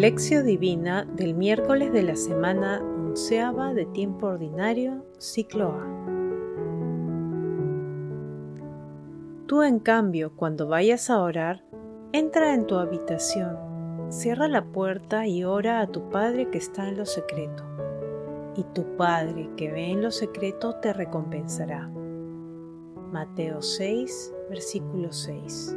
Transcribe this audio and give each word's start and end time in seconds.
Lección 0.00 0.46
Divina 0.46 1.04
del 1.04 1.34
miércoles 1.34 1.92
de 1.92 2.02
la 2.02 2.16
semana 2.16 2.80
onceava 2.80 3.74
de 3.74 3.84
tiempo 3.84 4.28
ordinario, 4.28 5.04
ciclo 5.18 5.72
A. 5.72 5.86
Tú 9.46 9.62
en 9.62 9.78
cambio, 9.78 10.34
cuando 10.34 10.66
vayas 10.66 11.10
a 11.10 11.20
orar, 11.20 11.66
entra 12.12 12.54
en 12.54 12.66
tu 12.66 12.76
habitación, 12.76 13.58
cierra 14.08 14.48
la 14.48 14.64
puerta 14.64 15.26
y 15.26 15.44
ora 15.44 15.80
a 15.80 15.86
tu 15.86 16.08
Padre 16.08 16.48
que 16.48 16.56
está 16.56 16.88
en 16.88 16.96
lo 16.96 17.04
secreto. 17.04 17.62
Y 18.56 18.64
tu 18.72 18.96
Padre 18.96 19.50
que 19.58 19.70
ve 19.70 19.90
en 19.90 20.00
lo 20.00 20.12
secreto 20.12 20.76
te 20.76 20.94
recompensará. 20.94 21.90
Mateo 23.12 23.60
6, 23.60 24.32
versículo 24.48 25.12
6. 25.12 25.76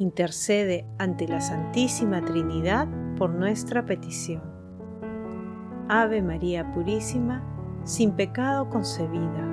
intercede 0.00 0.86
ante 0.98 1.28
la 1.28 1.42
Santísima 1.42 2.22
Trinidad 2.22 2.88
por 3.18 3.30
nuestra 3.30 3.84
petición. 3.84 4.42
Ave 5.88 6.22
María 6.22 6.72
Purísima, 6.72 7.44
sin 7.84 8.12
pecado 8.12 8.70
concebida. 8.70 9.46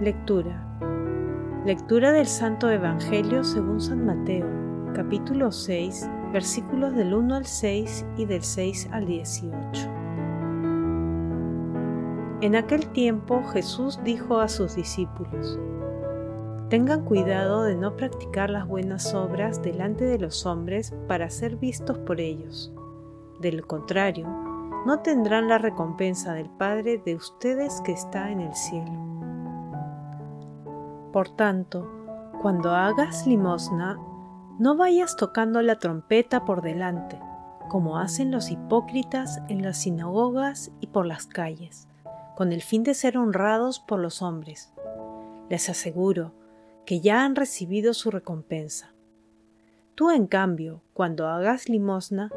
Lectura. 0.00 0.64
Lectura 1.64 2.10
del 2.10 2.26
Santo 2.26 2.68
Evangelio 2.68 3.44
según 3.44 3.80
San 3.80 4.04
Mateo, 4.04 4.46
capítulo 4.94 5.52
6, 5.52 6.10
versículos 6.32 6.92
del 6.94 7.14
1 7.14 7.36
al 7.36 7.46
6 7.46 8.04
y 8.16 8.24
del 8.24 8.42
6 8.42 8.88
al 8.90 9.06
18. 9.06 9.90
En 12.40 12.56
aquel 12.56 12.88
tiempo 12.88 13.44
Jesús 13.44 14.00
dijo 14.02 14.40
a 14.40 14.48
sus 14.48 14.74
discípulos, 14.74 15.58
Tengan 16.70 17.06
cuidado 17.06 17.62
de 17.62 17.76
no 17.76 17.96
practicar 17.96 18.50
las 18.50 18.68
buenas 18.68 19.14
obras 19.14 19.62
delante 19.62 20.04
de 20.04 20.18
los 20.18 20.44
hombres 20.44 20.92
para 21.06 21.30
ser 21.30 21.56
vistos 21.56 21.96
por 21.98 22.20
ellos. 22.20 22.70
De 23.40 23.52
lo 23.52 23.66
contrario, 23.66 24.28
no 24.84 25.00
tendrán 25.00 25.48
la 25.48 25.56
recompensa 25.56 26.34
del 26.34 26.50
Padre 26.50 26.98
de 26.98 27.14
ustedes 27.14 27.80
que 27.80 27.92
está 27.92 28.30
en 28.30 28.40
el 28.40 28.54
cielo. 28.54 28.92
Por 31.10 31.30
tanto, 31.30 31.90
cuando 32.42 32.74
hagas 32.74 33.26
limosna, 33.26 33.98
no 34.58 34.76
vayas 34.76 35.16
tocando 35.16 35.62
la 35.62 35.78
trompeta 35.78 36.44
por 36.44 36.60
delante, 36.60 37.18
como 37.70 37.96
hacen 37.96 38.30
los 38.30 38.50
hipócritas 38.50 39.40
en 39.48 39.62
las 39.62 39.78
sinagogas 39.78 40.70
y 40.80 40.88
por 40.88 41.06
las 41.06 41.26
calles, 41.26 41.88
con 42.36 42.52
el 42.52 42.60
fin 42.60 42.82
de 42.82 42.92
ser 42.92 43.16
honrados 43.16 43.80
por 43.80 44.00
los 44.00 44.20
hombres. 44.20 44.70
Les 45.48 45.70
aseguro 45.70 46.32
que 46.88 47.00
ya 47.00 47.22
han 47.22 47.36
recibido 47.36 47.92
su 47.92 48.10
recompensa. 48.10 48.94
Tú, 49.94 50.10
en 50.10 50.26
cambio, 50.26 50.80
cuando 50.94 51.28
hagas 51.28 51.68
limosna, 51.68 52.32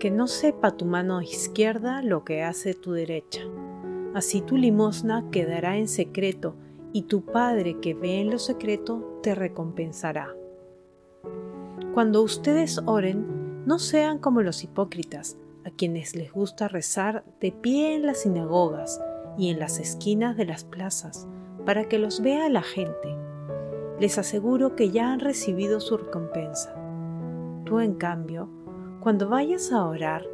que 0.00 0.10
no 0.10 0.26
sepa 0.26 0.76
tu 0.76 0.86
mano 0.86 1.22
izquierda 1.22 2.02
lo 2.02 2.24
que 2.24 2.42
hace 2.42 2.74
tu 2.74 2.90
derecha. 2.90 3.42
Así 4.12 4.40
tu 4.40 4.56
limosna 4.56 5.30
quedará 5.30 5.76
en 5.76 5.86
secreto 5.86 6.56
y 6.92 7.02
tu 7.02 7.26
Padre 7.26 7.78
que 7.78 7.94
ve 7.94 8.20
en 8.20 8.32
lo 8.32 8.40
secreto 8.40 9.20
te 9.22 9.36
recompensará. 9.36 10.34
Cuando 11.94 12.22
ustedes 12.22 12.80
oren, 12.86 13.64
no 13.66 13.78
sean 13.78 14.18
como 14.18 14.42
los 14.42 14.64
hipócritas, 14.64 15.36
a 15.64 15.70
quienes 15.70 16.16
les 16.16 16.32
gusta 16.32 16.66
rezar 16.66 17.24
de 17.40 17.52
pie 17.52 17.94
en 17.94 18.04
las 18.04 18.22
sinagogas 18.22 19.00
y 19.38 19.50
en 19.50 19.60
las 19.60 19.78
esquinas 19.78 20.36
de 20.36 20.46
las 20.46 20.64
plazas, 20.64 21.28
para 21.64 21.88
que 21.88 22.00
los 22.00 22.20
vea 22.20 22.48
la 22.48 22.62
gente 22.62 23.15
les 24.00 24.18
aseguro 24.18 24.76
que 24.76 24.90
ya 24.90 25.12
han 25.12 25.20
recibido 25.20 25.80
su 25.80 25.96
recompensa. 25.96 26.74
Tú, 27.64 27.80
en 27.80 27.94
cambio, 27.94 28.48
cuando 29.00 29.28
vayas 29.28 29.72
a 29.72 29.86
orar, 29.86 30.26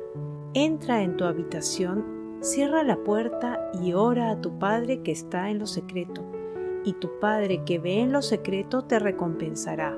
entra 0.55 1.03
en 1.03 1.17
tu 1.17 1.25
habitación, 1.25 2.39
cierra 2.41 2.83
la 2.83 2.97
puerta 2.97 3.71
y 3.81 3.93
ora 3.93 4.31
a 4.31 4.41
tu 4.41 4.59
Padre 4.59 5.03
que 5.03 5.13
está 5.13 5.51
en 5.51 5.59
lo 5.59 5.67
secreto, 5.67 6.23
y 6.85 6.95
tu 6.95 7.21
Padre 7.21 7.63
que 7.65 7.79
ve 7.79 8.01
en 8.01 8.13
lo 8.13 8.23
secreto 8.23 8.83
te 8.83 8.99
recompensará. 8.99 9.97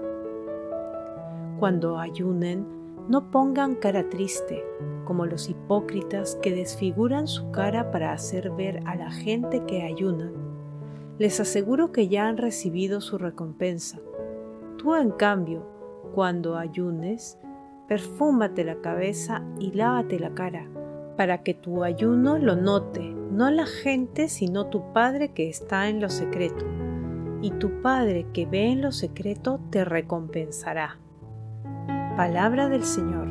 Cuando 1.59 1.99
ayunen, 1.99 2.67
no 3.09 3.31
pongan 3.31 3.77
cara 3.77 4.09
triste, 4.11 4.63
como 5.05 5.25
los 5.25 5.49
hipócritas 5.49 6.37
que 6.43 6.55
desfiguran 6.55 7.27
su 7.27 7.51
cara 7.51 7.91
para 7.91 8.13
hacer 8.13 8.51
ver 8.51 8.83
a 8.87 8.95
la 8.97 9.11
gente 9.11 9.65
que 9.67 9.83
ayunan 9.83 10.44
les 11.19 11.41
aseguro 11.41 11.93
que 11.93 12.09
ya 12.09 12.27
han 12.27 12.37
recibido 12.37 13.01
su 13.01 13.19
recompensa. 13.19 14.01
Tú, 14.79 14.95
en 14.95 15.11
cambio, 15.11 15.67
cuando 16.15 16.57
ayunes, 16.57 17.39
perfúmate 17.89 18.65
la 18.65 18.81
cabeza 18.81 19.43
y 19.59 19.73
lávate 19.73 20.19
la 20.19 20.35
cara, 20.35 20.69
para 21.17 21.43
que 21.43 21.55
tu 21.55 21.85
ayuno 21.85 22.39
lo 22.39 22.57
note, 22.57 23.15
no 23.31 23.51
la 23.51 23.67
gente, 23.67 24.29
sino 24.29 24.67
tu 24.67 24.93
Padre 24.93 25.33
que 25.33 25.49
está 25.49 25.89
en 25.89 26.01
lo 26.01 26.11
secreto. 26.11 26.65
Y 27.43 27.51
tu 27.53 27.83
Padre 27.83 28.27
que 28.33 28.47
ve 28.47 28.71
en 28.71 28.83
lo 28.83 28.91
secreto 28.91 29.61
te 29.71 29.85
recompensará. 29.85 30.99
Palabra 32.17 32.69
del 32.69 32.85
Señor. 32.85 33.29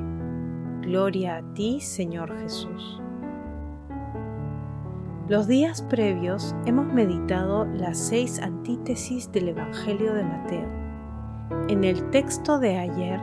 Gloria 0.81 1.38
a 1.38 1.53
ti, 1.53 1.79
Señor 1.79 2.38
Jesús. 2.39 3.03
Los 5.29 5.47
días 5.47 5.81
previos 5.84 6.53
hemos 6.66 6.85
meditado 6.88 7.63
las 7.63 7.97
seis 7.97 8.41
antítesis 8.41 9.31
del 9.31 9.47
Evangelio 9.50 10.13
de 10.13 10.23
Mateo. 10.25 10.67
En 11.69 11.85
el 11.85 12.09
texto 12.09 12.59
de 12.59 12.78
ayer, 12.78 13.22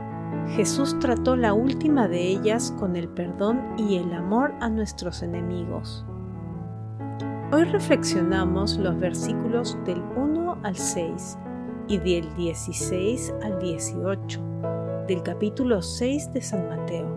Jesús 0.55 0.97
trató 0.97 1.35
la 1.35 1.53
última 1.53 2.07
de 2.07 2.23
ellas 2.23 2.73
con 2.79 2.95
el 2.95 3.07
perdón 3.07 3.61
y 3.77 3.97
el 3.97 4.11
amor 4.15 4.51
a 4.61 4.69
nuestros 4.69 5.21
enemigos. 5.21 6.03
Hoy 7.51 7.65
reflexionamos 7.65 8.77
los 8.77 8.97
versículos 8.97 9.77
del 9.85 10.01
1 10.01 10.57
al 10.63 10.75
6 10.75 11.37
y 11.87 11.99
del 11.99 12.33
16 12.35 13.31
al 13.43 13.59
18 13.59 14.41
del 15.07 15.21
capítulo 15.21 15.83
6 15.83 16.33
de 16.33 16.41
San 16.41 16.67
Mateo. 16.67 17.15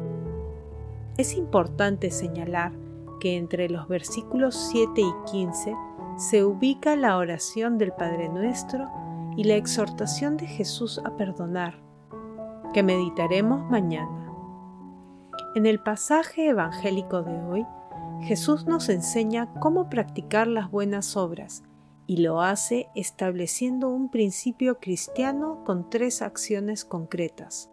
Es 1.17 1.34
importante 1.34 2.11
señalar 2.11 2.84
que 3.21 3.37
entre 3.37 3.69
los 3.69 3.89
versículos 3.89 4.55
7 4.71 5.01
y 5.01 5.31
15 5.31 5.75
se 6.17 6.45
ubica 6.45 6.97
la 6.97 7.17
oración 7.17 7.79
del 7.79 7.93
Padre 7.93 8.29
Nuestro 8.29 8.89
y 9.37 9.45
la 9.45 9.57
exhortación 9.57 10.37
de 10.37 10.47
Jesús 10.47 11.01
a 11.05 11.17
perdonar, 11.17 11.75
que 12.73 12.83
meditaremos 12.83 13.69
mañana. 13.71 14.33
En 15.55 15.67
el 15.67 15.81
pasaje 15.81 16.49
evangélico 16.49 17.23
de 17.23 17.41
hoy, 17.43 17.67
Jesús 18.23 18.67
nos 18.67 18.88
enseña 18.88 19.53
cómo 19.61 19.91
practicar 19.91 20.47
las 20.47 20.71
buenas 20.71 21.17
obras 21.17 21.62
y 22.06 22.19
lo 22.19 22.43
hace 22.43 22.88
estableciendo 22.94 23.88
un 23.88 24.11
principio 24.11 24.79
cristiano 24.79 25.62
con 25.65 25.91
tres 25.91 26.23
acciones 26.23 26.85
concretas. 26.85 27.71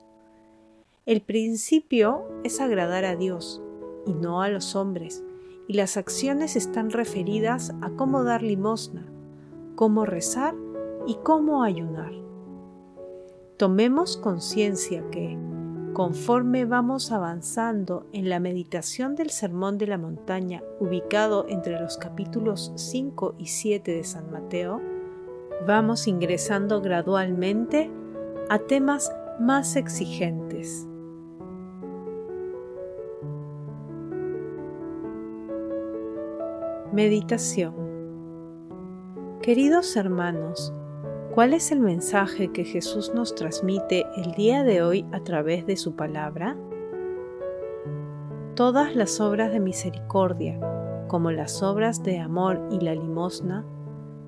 El 1.06 1.22
principio 1.22 2.24
es 2.44 2.62
agradar 2.62 3.06
a 3.06 3.16
Dios 3.16 3.62
y 4.06 4.14
no 4.14 4.42
a 4.42 4.50
los 4.50 4.76
hombres, 4.76 5.24
y 5.68 5.74
las 5.74 5.98
acciones 5.98 6.56
están 6.56 6.90
referidas 6.90 7.74
a 7.82 7.92
cómo 7.92 8.24
dar 8.24 8.44
limosna, 8.44 9.06
cómo 9.76 10.06
rezar 10.06 10.56
y 11.08 11.16
cómo 11.24 11.64
ayunar. 11.64 12.12
Tomemos 13.58 14.18
conciencia 14.18 15.04
que, 15.12 15.38
conforme 15.94 16.66
vamos 16.66 17.12
avanzando 17.12 18.08
en 18.12 18.30
la 18.30 18.40
meditación 18.40 19.16
del 19.16 19.30
Sermón 19.30 19.78
de 19.78 19.88
la 19.88 19.98
Montaña 19.98 20.64
ubicado 20.80 21.46
entre 21.48 21.80
los 21.80 21.98
capítulos 21.98 22.72
5 22.76 23.36
y 23.38 23.48
7 23.48 23.92
de 23.92 24.04
San 24.04 24.32
Mateo, 24.32 24.82
vamos 25.68 26.08
ingresando 26.08 26.82
gradualmente 26.82 27.92
a 28.50 28.60
temas 28.60 29.12
más 29.40 29.76
exigentes 29.76 30.88
Meditación 36.94 37.74
Queridos 39.42 39.96
hermanos, 39.96 40.74
¿cuál 41.34 41.54
es 41.54 41.72
el 41.72 41.80
mensaje 41.80 42.52
que 42.52 42.66
Jesús 42.66 43.14
nos 43.16 43.34
transmite 43.34 44.06
el 44.18 44.34
día 44.34 44.64
de 44.64 44.84
hoy 44.84 45.06
a 45.14 45.22
través 45.22 45.66
de 45.66 45.78
su 45.78 45.96
palabra? 45.96 46.58
Todas 48.56 48.94
las 48.94 49.22
obras 49.22 49.54
de 49.54 49.62
misericordia, 49.62 50.60
como 51.08 51.32
las 51.32 51.64
obras 51.64 52.04
de 52.04 52.20
amor 52.20 52.62
y 52.72 52.84
la 52.84 52.94
limosna, 52.94 53.66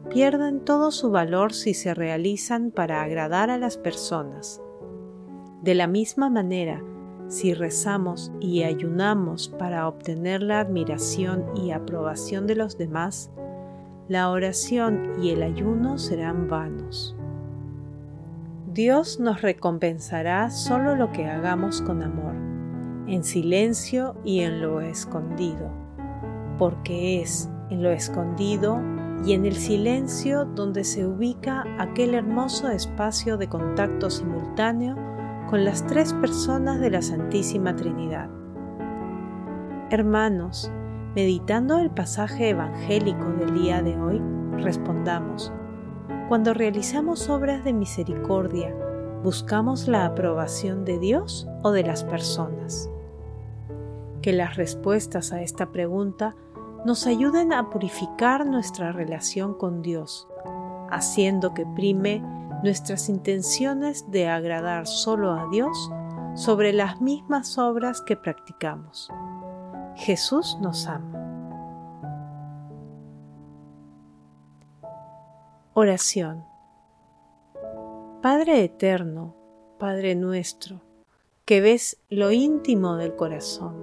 pierden 0.10 0.62
todo 0.62 0.92
su 0.92 1.12
valor 1.12 1.52
si 1.52 1.74
se 1.74 1.94
realizan 1.94 2.72
para 2.72 3.02
agradar 3.02 3.50
a 3.50 3.58
las 3.58 3.78
personas. 3.78 4.62
De 5.62 5.76
la 5.76 5.88
misma 5.88 6.30
manera, 6.30 6.82
si 7.28 7.54
rezamos 7.54 8.32
y 8.40 8.64
ayunamos 8.64 9.50
para 9.50 9.88
obtener 9.88 10.44
la 10.44 10.60
admiración 10.60 11.46
y 11.56 11.72
aprobación 11.72 12.48
de 12.48 12.56
los 12.56 12.78
demás, 12.78 13.32
la 14.08 14.30
oración 14.30 15.14
y 15.22 15.30
el 15.32 15.44
ayuno 15.44 15.98
serán 15.98 16.48
vanos. 16.48 17.16
Dios 18.74 19.20
nos 19.20 19.42
recompensará 19.42 20.50
solo 20.50 20.96
lo 20.96 21.12
que 21.12 21.26
hagamos 21.26 21.82
con 21.82 22.02
amor, 22.02 22.34
en 23.08 23.24
silencio 23.24 24.16
y 24.26 24.42
en 24.42 24.62
lo 24.62 24.82
escondido, 24.82 25.70
porque 26.58 27.22
es 27.22 27.50
en 27.70 27.84
lo 27.84 27.92
escondido 27.92 28.82
y 29.26 29.34
en 29.34 29.46
el 29.46 29.56
silencio 29.56 30.46
donde 30.46 30.84
se 30.84 31.06
ubica 31.06 31.64
aquel 31.80 32.14
hermoso 32.14 32.70
espacio 32.70 33.38
de 33.38 33.48
contacto 33.48 34.10
simultáneo 34.10 35.13
con 35.54 35.66
las 35.66 35.86
tres 35.86 36.14
personas 36.14 36.80
de 36.80 36.90
la 36.90 37.04
Santísima 37.04 37.76
Trinidad. 37.76 38.28
Hermanos, 39.92 40.72
meditando 41.14 41.78
el 41.78 41.92
pasaje 41.92 42.50
evangélico 42.50 43.26
del 43.38 43.54
día 43.54 43.84
de 43.84 43.96
hoy, 44.02 44.20
respondamos, 44.54 45.54
cuando 46.28 46.56
realizamos 46.56 47.30
obras 47.30 47.64
de 47.64 47.72
misericordia, 47.72 48.76
¿buscamos 49.22 49.88
la 49.88 50.08
aprobación 50.08 50.86
de 50.86 50.98
Dios 50.98 51.48
o 51.62 51.70
de 51.70 51.84
las 51.84 52.04
personas? 52.04 52.90
Que 54.24 54.34
las 54.34 54.56
respuestas 54.56 55.34
a 55.34 55.44
esta 55.44 55.72
pregunta 55.72 56.36
nos 56.84 57.06
ayuden 57.06 57.54
a 57.54 57.70
purificar 57.70 58.48
nuestra 58.48 58.92
relación 58.92 59.54
con 59.54 59.84
Dios, 59.84 60.28
haciendo 60.90 61.54
que 61.54 61.68
prime 61.76 62.24
nuestras 62.64 63.10
intenciones 63.10 64.10
de 64.10 64.30
agradar 64.30 64.88
solo 64.88 65.34
a 65.34 65.50
Dios 65.52 65.92
sobre 66.34 66.72
las 66.72 67.02
mismas 67.02 67.58
obras 67.58 68.02
que 68.02 68.16
practicamos. 68.16 69.10
Jesús 69.98 70.58
nos 70.62 70.88
ama. 70.88 71.20
Oración. 75.74 76.46
Padre 78.22 78.64
eterno, 78.64 79.36
Padre 79.78 80.16
nuestro, 80.16 80.80
que 81.44 81.60
ves 81.60 81.98
lo 82.10 82.32
íntimo 82.32 82.96
del 82.96 83.18
corazón, 83.18 83.76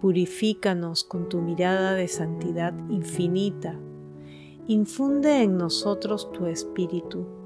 purifícanos 0.00 1.02
con 1.02 1.28
tu 1.28 1.40
mirada 1.40 1.94
de 1.94 2.06
santidad 2.06 2.72
infinita, 2.88 3.74
infunde 4.68 5.42
en 5.42 5.56
nosotros 5.56 6.30
tu 6.30 6.46
espíritu 6.46 7.39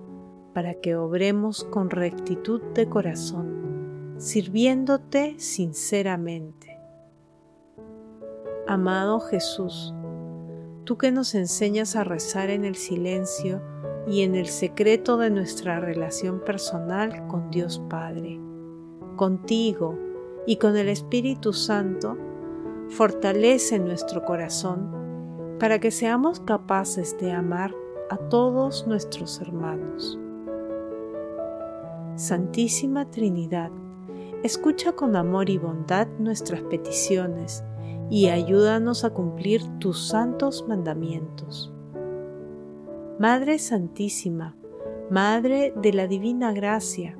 para 0.54 0.74
que 0.74 0.96
obremos 0.96 1.64
con 1.64 1.90
rectitud 1.90 2.62
de 2.74 2.88
corazón, 2.88 4.14
sirviéndote 4.18 5.34
sinceramente. 5.38 6.78
Amado 8.66 9.20
Jesús, 9.20 9.92
tú 10.84 10.96
que 10.96 11.12
nos 11.12 11.34
enseñas 11.34 11.96
a 11.96 12.04
rezar 12.04 12.50
en 12.50 12.64
el 12.64 12.76
silencio 12.76 13.60
y 14.06 14.22
en 14.22 14.34
el 14.34 14.46
secreto 14.46 15.18
de 15.18 15.30
nuestra 15.30 15.80
relación 15.80 16.40
personal 16.40 17.26
con 17.26 17.50
Dios 17.50 17.82
Padre, 17.90 18.40
contigo 19.16 19.98
y 20.46 20.56
con 20.56 20.76
el 20.76 20.88
Espíritu 20.88 21.52
Santo, 21.52 22.16
fortalece 22.90 23.78
nuestro 23.78 24.24
corazón 24.24 25.56
para 25.58 25.78
que 25.78 25.90
seamos 25.90 26.40
capaces 26.40 27.18
de 27.18 27.32
amar 27.32 27.74
a 28.10 28.16
todos 28.16 28.86
nuestros 28.86 29.40
hermanos. 29.40 30.18
Santísima 32.16 33.10
Trinidad, 33.10 33.72
escucha 34.44 34.92
con 34.92 35.16
amor 35.16 35.50
y 35.50 35.58
bondad 35.58 36.06
nuestras 36.20 36.62
peticiones 36.62 37.64
y 38.08 38.28
ayúdanos 38.28 39.04
a 39.04 39.10
cumplir 39.10 39.62
tus 39.80 40.06
santos 40.06 40.64
mandamientos. 40.68 41.74
Madre 43.18 43.58
Santísima, 43.58 44.56
Madre 45.10 45.74
de 45.76 45.92
la 45.92 46.06
Divina 46.06 46.52
Gracia, 46.52 47.18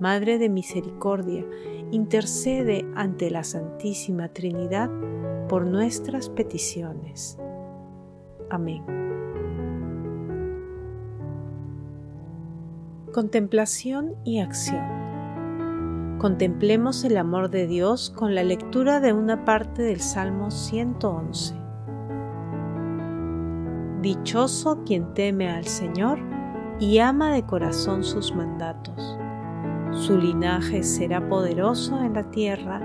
Madre 0.00 0.38
de 0.38 0.48
Misericordia, 0.48 1.46
intercede 1.92 2.84
ante 2.96 3.30
la 3.30 3.44
Santísima 3.44 4.28
Trinidad 4.30 4.90
por 5.48 5.66
nuestras 5.66 6.30
peticiones. 6.30 7.38
Amén. 8.50 8.82
Contemplación 13.16 14.14
y 14.24 14.40
acción. 14.40 16.18
Contemplemos 16.18 17.02
el 17.02 17.16
amor 17.16 17.48
de 17.48 17.66
Dios 17.66 18.12
con 18.14 18.34
la 18.34 18.44
lectura 18.44 19.00
de 19.00 19.14
una 19.14 19.46
parte 19.46 19.80
del 19.80 20.00
Salmo 20.02 20.50
111. 20.50 21.54
Dichoso 24.02 24.82
quien 24.84 25.14
teme 25.14 25.48
al 25.48 25.64
Señor 25.64 26.18
y 26.78 26.98
ama 26.98 27.32
de 27.32 27.42
corazón 27.46 28.04
sus 28.04 28.34
mandatos. 28.34 29.16
Su 29.92 30.18
linaje 30.18 30.82
será 30.82 31.26
poderoso 31.26 31.98
en 32.04 32.12
la 32.12 32.30
tierra, 32.30 32.82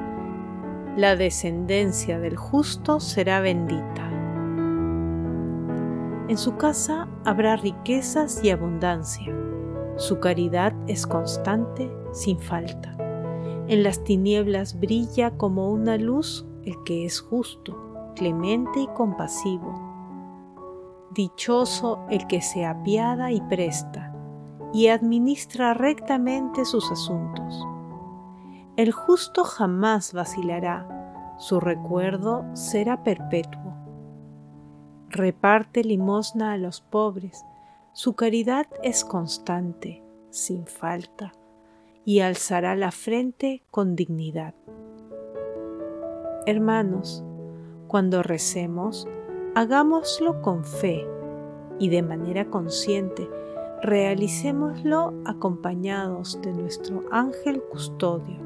la 0.96 1.18
descendencia 1.18 2.22
del 2.22 2.38
justo 2.38 3.02
será 3.02 3.42
bendita. 3.42 4.10
En 6.30 6.38
su 6.38 6.56
casa 6.56 7.10
habrá 7.26 7.58
riquezas 7.58 8.42
y 8.42 8.50
abundancia 8.50 9.36
su 9.98 10.20
caridad 10.20 10.74
es 10.88 11.06
constante, 11.06 11.92
sin 12.12 12.40
falta. 12.40 12.96
En 13.68 13.84
las 13.84 14.04
tinieblas 14.04 14.80
brilla 14.80 15.32
como 15.38 15.72
una 15.72 15.98
luz 15.98 16.46
el 16.64 16.76
que 16.84 17.06
es 17.06 17.22
justo, 17.22 18.12
clemente 18.16 18.82
y 18.82 18.88
compasivo. 18.88 19.74
Dichoso 21.14 22.00
el 22.10 22.28
que 22.28 22.42
se 22.42 22.66
apiada 22.66 23.32
y 23.32 23.42
presta, 23.42 24.14
y 24.74 24.88
administra 24.88 25.74
rectamente 25.74 26.66
sus 26.66 26.92
asuntos. 26.92 27.68
El 28.78 28.92
justo 28.92 29.44
jamás 29.44 30.14
vacilará, 30.14 31.36
su 31.38 31.60
recuerdo 31.60 32.46
será 32.54 33.04
perpetuo. 33.04 33.74
Reparte 35.10 35.84
limosna 35.84 36.54
a 36.54 36.58
los 36.58 36.82
pobres, 36.82 37.44
su 37.94 38.14
caridad 38.14 38.68
es 38.84 39.04
constante, 39.04 40.02
sin 40.30 40.66
falta, 40.66 41.34
y 42.06 42.22
alzará 42.22 42.74
la 42.78 42.92
frente 42.92 43.64
con 43.70 43.98
dignidad. 43.98 44.56
Hermanos, 46.46 47.22
cuando 47.90 48.24
recemos, 48.24 49.10
hagámoslo 49.56 50.42
con 50.42 50.64
fe 50.64 51.06
y 51.80 51.90
de 51.90 52.02
manera 52.02 52.50
consciente, 52.50 53.30
realicémoslo 53.84 55.14
acompañados 55.26 56.40
de 56.42 56.54
nuestro 56.54 57.04
ángel 57.12 57.62
custodio. 57.62 58.40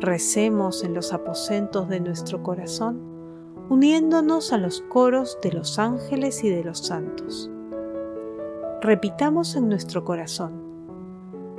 Recemos 0.00 0.82
en 0.82 0.94
los 0.94 1.12
aposentos 1.12 1.88
de 1.88 2.00
nuestro 2.00 2.42
corazón, 2.42 3.00
uniéndonos 3.68 4.52
a 4.52 4.58
los 4.58 4.80
coros 4.82 5.38
de 5.42 5.52
los 5.52 5.78
ángeles 5.78 6.42
y 6.42 6.50
de 6.50 6.64
los 6.64 6.80
santos 6.80 7.52
repitamos 8.82 9.56
en 9.56 9.68
nuestro 9.68 10.04
corazón, 10.04 10.66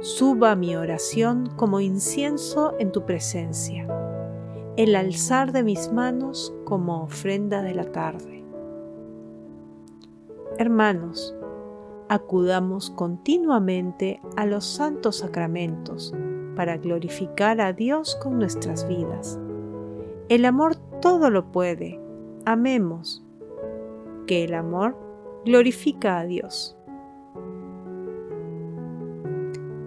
suba 0.01 0.55
mi 0.55 0.75
oración 0.75 1.49
como 1.55 1.79
incienso 1.79 2.75
en 2.79 2.91
tu 2.91 3.05
presencia, 3.05 3.87
el 4.75 4.95
alzar 4.95 5.51
de 5.51 5.63
mis 5.63 5.91
manos 5.91 6.53
como 6.63 7.03
ofrenda 7.03 7.61
de 7.63 7.73
la 7.73 7.91
tarde. 7.91 8.45
Hermanos, 10.59 11.35
acudamos 12.09 12.91
continuamente 12.91 14.21
a 14.35 14.45
los 14.45 14.65
santos 14.65 15.17
sacramentos 15.17 16.13
para 16.55 16.77
glorificar 16.77 17.61
a 17.61 17.73
Dios 17.73 18.15
con 18.21 18.37
nuestras 18.37 18.87
vidas. 18.87 19.39
El 20.29 20.45
amor 20.45 20.75
todo 21.01 21.29
lo 21.29 21.51
puede. 21.51 21.99
Amemos. 22.45 23.23
Que 24.25 24.43
el 24.43 24.53
amor 24.53 24.97
glorifica 25.45 26.19
a 26.19 26.25
Dios. 26.25 26.76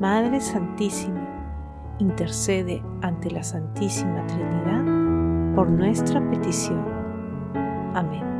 Madre 0.00 0.40
Santísima, 0.40 1.20
intercede 2.00 2.82
ante 3.00 3.30
la 3.30 3.44
Santísima 3.44 4.26
Trinidad 4.26 5.54
por 5.54 5.70
nuestra 5.70 6.20
petición. 6.30 6.84
Amén. 7.94 8.33